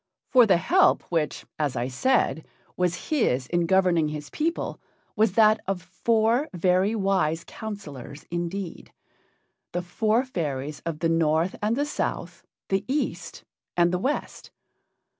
[0.31, 4.81] For the help which, as I said, was his in governing his people
[5.15, 8.91] was that of four very wise counselors indeed
[9.73, 13.43] the four fairies of the North and the South, the East
[13.77, 14.49] and the West.